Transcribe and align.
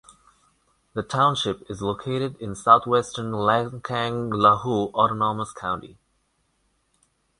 The 0.93 1.03
township 1.03 1.69
is 1.69 1.79
located 1.83 2.35
in 2.39 2.55
southwestern 2.55 3.33
Lancang 3.33 4.31
Lahu 4.31 4.91
Autonomous 4.95 5.53
County. 5.53 5.99